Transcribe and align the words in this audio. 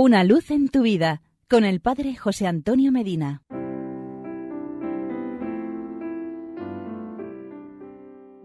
Una 0.00 0.22
luz 0.22 0.52
en 0.52 0.68
tu 0.68 0.82
vida 0.82 1.22
con 1.50 1.64
el 1.64 1.80
Padre 1.80 2.14
José 2.14 2.46
Antonio 2.46 2.92
Medina. 2.92 3.42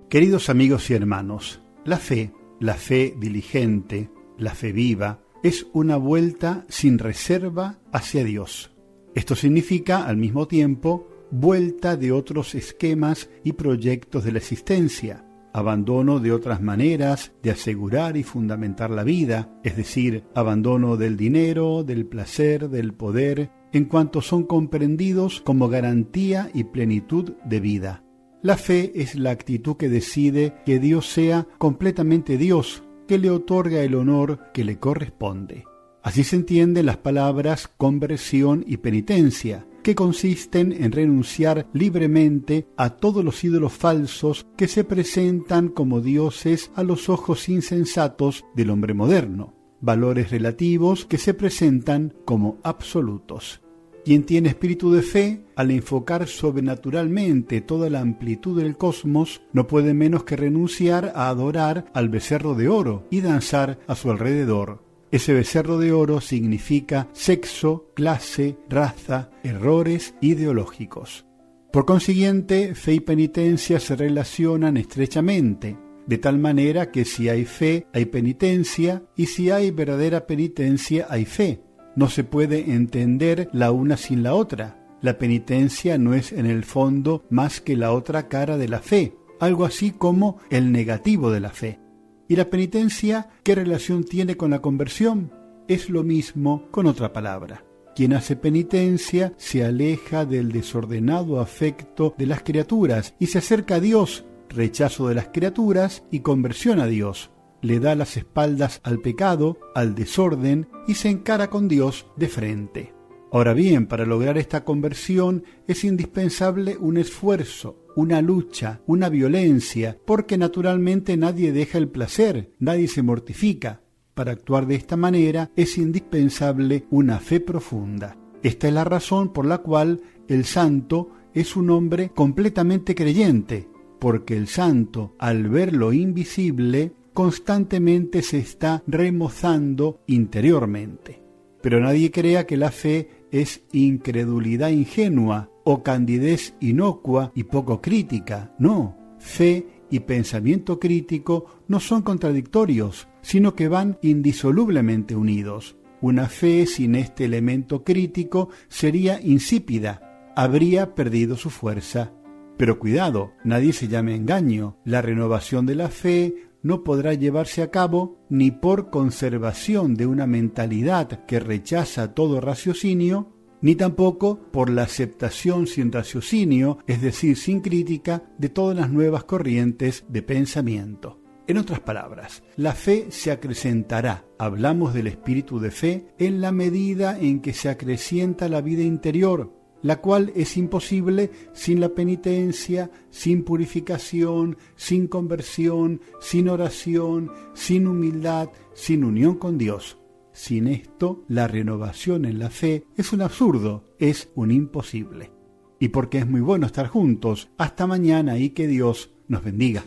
Queridos 0.09 0.49
amigos 0.49 0.89
y 0.89 0.95
hermanos, 0.95 1.61
la 1.85 1.97
fe, 1.97 2.33
la 2.59 2.73
fe 2.73 3.13
diligente, 3.19 4.09
la 4.39 4.55
fe 4.55 4.71
viva, 4.71 5.21
es 5.43 5.67
una 5.73 5.97
vuelta 5.97 6.65
sin 6.69 6.97
reserva 6.97 7.77
hacia 7.91 8.23
Dios. 8.23 8.73
Esto 9.13 9.35
significa, 9.35 10.07
al 10.07 10.17
mismo 10.17 10.47
tiempo, 10.47 11.07
vuelta 11.29 11.97
de 11.97 12.13
otros 12.13 12.55
esquemas 12.55 13.29
y 13.43 13.53
proyectos 13.53 14.23
de 14.23 14.31
la 14.31 14.39
existencia, 14.39 15.23
abandono 15.53 16.19
de 16.19 16.31
otras 16.31 16.61
maneras 16.61 17.31
de 17.41 17.51
asegurar 17.51 18.17
y 18.17 18.23
fundamentar 18.23 18.89
la 18.89 19.03
vida, 19.03 19.49
es 19.63 19.77
decir, 19.77 20.23
abandono 20.35 20.97
del 20.97 21.15
dinero, 21.15 21.83
del 21.83 22.05
placer, 22.05 22.69
del 22.69 22.93
poder, 22.93 23.51
en 23.71 23.85
cuanto 23.85 24.21
son 24.21 24.43
comprendidos 24.43 25.41
como 25.41 25.69
garantía 25.69 26.49
y 26.53 26.65
plenitud 26.65 27.33
de 27.45 27.59
vida. 27.59 28.03
La 28.41 28.57
fe 28.57 28.91
es 28.95 29.15
la 29.15 29.31
actitud 29.31 29.77
que 29.77 29.87
decide 29.87 30.55
que 30.65 30.79
Dios 30.79 31.07
sea 31.07 31.47
completamente 31.57 32.37
Dios, 32.37 32.83
que 33.07 33.17
le 33.17 33.29
otorga 33.29 33.81
el 33.81 33.95
honor 33.95 34.51
que 34.53 34.65
le 34.65 34.79
corresponde. 34.79 35.63
Así 36.03 36.25
se 36.25 36.35
entienden 36.35 36.85
las 36.85 36.97
palabras 36.97 37.69
conversión 37.77 38.65
y 38.67 38.77
penitencia, 38.77 39.65
que 39.83 39.95
consisten 39.95 40.71
en 40.71 40.91
renunciar 40.91 41.67
libremente 41.73 42.67
a 42.75 42.91
todos 42.91 43.23
los 43.23 43.41
ídolos 43.43 43.71
falsos 43.71 44.45
que 44.57 44.67
se 44.67 44.83
presentan 44.83 45.69
como 45.69 46.01
dioses 46.01 46.71
a 46.75 46.83
los 46.83 47.07
ojos 47.09 47.47
insensatos 47.47 48.43
del 48.53 48.69
hombre 48.69 48.93
moderno, 48.93 49.55
valores 49.79 50.29
relativos 50.29 51.05
que 51.05 51.17
se 51.17 51.33
presentan 51.33 52.13
como 52.25 52.57
absolutos. 52.63 53.61
Quien 54.03 54.23
tiene 54.23 54.49
espíritu 54.49 54.91
de 54.91 55.01
fe, 55.01 55.45
al 55.55 55.71
enfocar 55.71 56.27
sobrenaturalmente 56.27 57.61
toda 57.61 57.89
la 57.89 58.01
amplitud 58.01 58.61
del 58.61 58.75
cosmos, 58.75 59.41
no 59.53 59.67
puede 59.67 59.93
menos 59.93 60.25
que 60.25 60.35
renunciar 60.35 61.13
a 61.15 61.29
adorar 61.29 61.85
al 61.93 62.09
becerro 62.09 62.55
de 62.55 62.67
oro 62.67 63.07
y 63.09 63.21
danzar 63.21 63.79
a 63.87 63.95
su 63.95 64.11
alrededor, 64.11 64.92
ese 65.13 65.31
becerro 65.31 65.77
de 65.77 65.91
oro 65.91 66.21
significa 66.21 67.07
sexo, 67.13 67.91
clase, 67.93 68.57
raza, 68.67 69.29
errores 69.43 70.15
ideológicos. 70.21 71.27
Por 71.71 71.85
consiguiente, 71.85 72.73
fe 72.73 72.95
y 72.95 72.99
penitencia 72.99 73.79
se 73.79 73.95
relacionan 73.95 74.75
estrechamente, 74.75 75.77
de 76.07 76.17
tal 76.17 76.39
manera 76.39 76.89
que 76.89 77.05
si 77.05 77.29
hay 77.29 77.45
fe, 77.45 77.85
hay 77.93 78.05
penitencia, 78.05 79.03
y 79.15 79.27
si 79.27 79.51
hay 79.51 79.69
verdadera 79.69 80.25
penitencia, 80.25 81.05
hay 81.07 81.25
fe. 81.25 81.61
No 81.95 82.09
se 82.09 82.23
puede 82.23 82.71
entender 82.71 83.49
la 83.53 83.69
una 83.69 83.97
sin 83.97 84.23
la 84.23 84.33
otra. 84.33 84.83
La 84.99 85.19
penitencia 85.19 85.99
no 85.99 86.15
es 86.15 86.31
en 86.31 86.47
el 86.47 86.63
fondo 86.63 87.23
más 87.29 87.61
que 87.61 87.77
la 87.77 87.93
otra 87.93 88.29
cara 88.29 88.57
de 88.57 88.67
la 88.67 88.79
fe, 88.79 89.13
algo 89.39 89.65
así 89.65 89.91
como 89.91 90.39
el 90.49 90.71
negativo 90.71 91.29
de 91.29 91.39
la 91.39 91.51
fe. 91.51 91.82
¿Y 92.27 92.35
la 92.35 92.49
penitencia 92.49 93.29
qué 93.43 93.55
relación 93.55 94.03
tiene 94.03 94.37
con 94.37 94.51
la 94.51 94.61
conversión? 94.61 95.31
Es 95.67 95.89
lo 95.89 96.03
mismo 96.03 96.67
con 96.71 96.87
otra 96.87 97.11
palabra. 97.11 97.65
Quien 97.95 98.13
hace 98.13 98.35
penitencia 98.35 99.33
se 99.37 99.63
aleja 99.63 100.25
del 100.25 100.51
desordenado 100.51 101.39
afecto 101.39 102.15
de 102.17 102.25
las 102.25 102.41
criaturas 102.41 103.13
y 103.19 103.27
se 103.27 103.37
acerca 103.37 103.75
a 103.75 103.79
Dios, 103.79 104.25
rechazo 104.49 105.07
de 105.07 105.15
las 105.15 105.27
criaturas 105.27 106.03
y 106.11 106.21
conversión 106.21 106.79
a 106.79 106.87
Dios. 106.87 107.29
Le 107.61 107.79
da 107.79 107.95
las 107.95 108.17
espaldas 108.17 108.81
al 108.83 108.99
pecado, 108.99 109.59
al 109.75 109.95
desorden 109.95 110.67
y 110.87 110.95
se 110.95 111.09
encara 111.09 111.49
con 111.49 111.67
Dios 111.67 112.07
de 112.17 112.27
frente. 112.27 112.93
Ahora 113.33 113.55
bien, 113.55 113.87
para 113.87 114.05
lograr 114.05 114.37
esta 114.37 114.63
conversión 114.63 115.43
es 115.67 115.83
indispensable 115.83 116.77
un 116.77 116.97
esfuerzo, 116.97 117.83
una 117.95 118.21
lucha, 118.21 118.81
una 118.85 119.09
violencia, 119.09 119.97
porque 120.05 120.37
naturalmente 120.37 121.17
nadie 121.17 121.51
deja 121.51 121.79
el 121.79 121.87
placer, 121.87 122.51
nadie 122.59 122.87
se 122.87 123.01
mortifica. 123.01 123.81
Para 124.13 124.33
actuar 124.33 124.67
de 124.67 124.75
esta 124.75 124.97
manera 124.97 125.49
es 125.55 125.79
indispensable 125.79 126.85
una 126.91 127.17
fe 127.17 127.39
profunda. 127.39 128.15
Esta 128.43 128.67
es 128.67 128.73
la 128.75 128.83
razón 128.83 129.33
por 129.33 129.47
la 129.47 129.57
cual 129.57 130.01
el 130.27 130.45
santo 130.45 131.09
es 131.33 131.55
un 131.55 131.71
hombre 131.71 132.11
completamente 132.13 132.93
creyente, 132.93 133.67
porque 133.99 134.37
el 134.37 134.47
santo, 134.47 135.15
al 135.17 135.49
ver 135.49 135.75
lo 135.75 135.91
invisible, 135.91 136.93
constantemente 137.13 138.21
se 138.21 138.37
está 138.37 138.83
remozando 138.85 140.01
interiormente. 140.05 141.23
Pero 141.63 141.79
nadie 141.79 142.11
crea 142.11 142.45
que 142.45 142.57
la 142.57 142.71
fe 142.71 143.22
es 143.33 143.63
incredulidad 143.71 144.69
ingenua 144.69 145.49
o 145.65 145.81
candidez 145.81 146.53
inocua 146.61 147.31
y 147.33 147.43
poco 147.43 147.81
crítica. 147.81 148.53
No, 148.59 148.95
fe 149.17 149.67
y 149.89 150.01
pensamiento 150.01 150.79
crítico 150.79 151.47
no 151.67 151.79
son 151.79 152.03
contradictorios, 152.03 153.07
sino 153.21 153.55
que 153.55 153.67
van 153.67 153.97
indisolublemente 154.03 155.15
unidos. 155.15 155.75
Una 155.99 156.29
fe 156.29 156.67
sin 156.67 156.95
este 156.95 157.25
elemento 157.25 157.83
crítico 157.83 158.49
sería 158.67 159.19
insípida, 159.19 160.31
habría 160.35 160.93
perdido 160.93 161.35
su 161.35 161.49
fuerza. 161.49 162.13
Pero 162.57 162.77
cuidado, 162.77 163.33
nadie 163.43 163.73
se 163.73 163.87
llame 163.87 164.15
engaño. 164.15 164.77
La 164.85 165.01
renovación 165.01 165.65
de 165.65 165.75
la 165.75 165.89
fe 165.89 166.35
no 166.63 166.83
podrá 166.83 167.13
llevarse 167.13 167.61
a 167.61 167.69
cabo 167.69 168.25
ni 168.29 168.51
por 168.51 168.89
conservación 168.89 169.95
de 169.95 170.07
una 170.07 170.25
mentalidad 170.25 171.25
que 171.25 171.39
rechaza 171.39 172.13
todo 172.13 172.41
raciocinio, 172.41 173.33
ni 173.61 173.75
tampoco 173.75 174.39
por 174.51 174.69
la 174.69 174.83
aceptación 174.83 175.67
sin 175.67 175.91
raciocinio, 175.91 176.79
es 176.87 177.01
decir, 177.01 177.37
sin 177.37 177.61
crítica, 177.61 178.23
de 178.37 178.49
todas 178.49 178.75
las 178.75 178.89
nuevas 178.89 179.23
corrientes 179.25 180.05
de 180.09 180.21
pensamiento. 180.21 181.19
En 181.45 181.57
otras 181.57 181.81
palabras, 181.81 182.41
la 182.55 182.73
fe 182.73 183.07
se 183.09 183.31
acrecentará, 183.31 184.25
hablamos 184.39 184.93
del 184.93 185.07
espíritu 185.07 185.59
de 185.59 185.71
fe, 185.71 186.07
en 186.17 186.39
la 186.39 186.53
medida 186.53 187.19
en 187.19 187.41
que 187.41 187.53
se 187.53 187.67
acrecienta 187.67 188.47
la 188.47 188.61
vida 188.61 188.83
interior, 188.83 189.51
la 189.83 190.01
cual 190.01 190.31
es 190.35 190.57
imposible 190.57 191.29
sin 191.53 191.79
la 191.79 191.89
penitencia, 191.89 192.89
sin 193.11 193.43
purificación, 193.43 194.57
sin 194.75 195.07
conversión, 195.07 196.01
sin 196.19 196.49
oración, 196.49 197.31
sin 197.53 197.87
humildad, 197.87 198.49
sin 198.73 199.03
unión 199.03 199.35
con 199.35 199.59
Dios. 199.59 199.99
Sin 200.31 200.67
esto, 200.67 201.23
la 201.27 201.47
renovación 201.47 202.25
en 202.25 202.39
la 202.39 202.49
fe 202.49 202.85
es 202.95 203.13
un 203.13 203.21
absurdo, 203.21 203.83
es 203.99 204.31
un 204.33 204.49
imposible. 204.49 205.31
Y 205.79 205.89
porque 205.89 206.17
es 206.17 206.27
muy 206.27 206.41
bueno 206.41 206.65
estar 206.65 206.87
juntos, 206.87 207.51
hasta 207.57 207.85
mañana 207.85 208.39
y 208.39 208.49
que 208.49 208.67
Dios 208.67 209.13
nos 209.27 209.43
bendiga. 209.43 209.83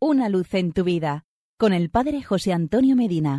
Una 0.00 0.28
luz 0.28 0.52
en 0.54 0.72
tu 0.72 0.84
vida, 0.84 1.26
con 1.58 1.72
el 1.72 1.90
Padre 1.90 2.22
José 2.22 2.52
Antonio 2.52 2.96
Medina. 2.96 3.32